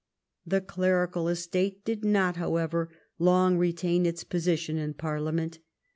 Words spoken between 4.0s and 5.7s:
its position in parliament.